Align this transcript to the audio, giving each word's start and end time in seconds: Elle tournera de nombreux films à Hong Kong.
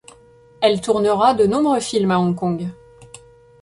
Elle 0.61 0.81
tournera 0.81 1.35
de 1.35 1.45
nombreux 1.45 1.79
films 1.79 2.09
à 2.09 2.17
Hong 2.19 2.33
Kong. 2.35 2.69